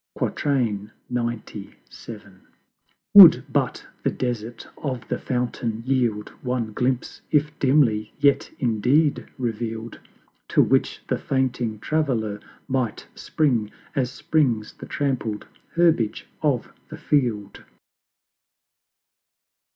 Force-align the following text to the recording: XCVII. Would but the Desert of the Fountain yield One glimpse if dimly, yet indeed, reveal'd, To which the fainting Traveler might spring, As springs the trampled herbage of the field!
XCVII. 0.19 0.89
Would 3.13 3.43
but 3.53 3.85
the 4.01 4.09
Desert 4.09 4.67
of 4.79 5.07
the 5.09 5.19
Fountain 5.19 5.83
yield 5.85 6.29
One 6.41 6.73
glimpse 6.73 7.21
if 7.29 7.51
dimly, 7.59 8.11
yet 8.19 8.49
indeed, 8.57 9.27
reveal'd, 9.37 9.99
To 10.47 10.63
which 10.63 11.01
the 11.07 11.19
fainting 11.19 11.77
Traveler 11.77 12.39
might 12.67 13.05
spring, 13.13 13.69
As 13.95 14.11
springs 14.11 14.73
the 14.73 14.87
trampled 14.87 15.45
herbage 15.75 16.25
of 16.41 16.73
the 16.89 16.97
field! 16.97 17.63